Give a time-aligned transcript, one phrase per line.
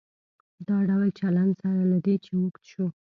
[0.67, 2.85] دا ډول چلن سره له دې چې اوږد شو.